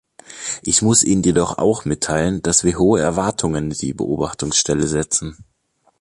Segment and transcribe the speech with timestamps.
[0.63, 5.45] Ich muss ihnen jedoch auch mitteilen, dass wir hohe Erwartungen in die Beobachtungsstelle setzen.